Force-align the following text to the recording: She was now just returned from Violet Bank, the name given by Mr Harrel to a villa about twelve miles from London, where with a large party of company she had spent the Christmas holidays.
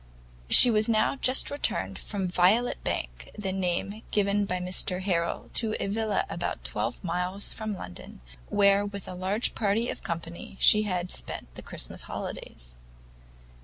She 0.49 0.71
was 0.71 0.89
now 0.89 1.15
just 1.15 1.51
returned 1.51 1.99
from 1.99 2.27
Violet 2.27 2.83
Bank, 2.83 3.29
the 3.37 3.51
name 3.53 4.01
given 4.09 4.45
by 4.45 4.57
Mr 4.57 4.99
Harrel 5.03 5.51
to 5.53 5.75
a 5.79 5.85
villa 5.85 6.25
about 6.27 6.63
twelve 6.63 7.03
miles 7.03 7.53
from 7.53 7.77
London, 7.77 8.19
where 8.49 8.83
with 8.83 9.07
a 9.07 9.13
large 9.13 9.53
party 9.53 9.89
of 9.89 10.01
company 10.01 10.57
she 10.59 10.85
had 10.89 11.11
spent 11.11 11.53
the 11.53 11.61
Christmas 11.61 12.01
holidays. 12.01 12.75